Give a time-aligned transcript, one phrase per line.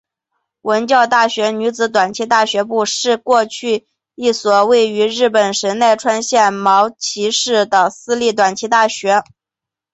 [0.63, 3.85] 文教大学女子短期大学部是过去
[4.15, 9.21] 一所位于日本神奈川县茅崎市的私立短期大学。